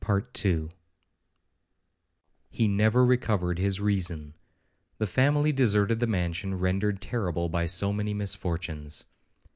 He 2.49 2.67
never 2.67 3.05
recovered 3.05 3.59
his 3.59 3.79
reason; 3.79 4.33
the 4.97 5.05
family 5.05 5.51
deserted 5.51 5.99
the 5.99 6.07
mansion 6.07 6.57
rendered 6.57 6.99
terrible 7.03 7.49
by 7.49 7.67
so 7.67 7.93
many 7.93 8.15
misfortunes. 8.15 9.03